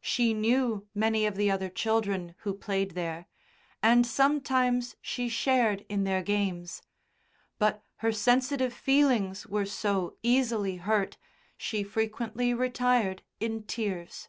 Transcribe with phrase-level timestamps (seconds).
[0.00, 3.26] She knew many of the other children who played there,
[3.82, 6.80] and sometimes she shared in their games;
[7.58, 11.18] but her sensitive feelings were so easily hurt,
[11.58, 14.28] she frequently retired in tears.